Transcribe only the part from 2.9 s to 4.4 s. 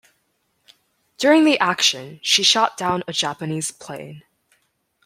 a Japanese plane.